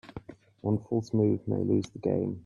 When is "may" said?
1.47-1.57